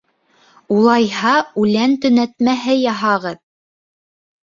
[0.77, 3.41] —Улайһа, үлән төнәтмәһе яһағыҙ!